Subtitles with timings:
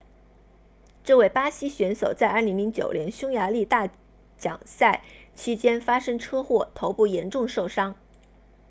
[1.03, 3.87] 这位巴西选手在2009年匈牙利大
[4.39, 5.03] 奖赛
[5.35, 7.95] 期间发生车祸头部严重受伤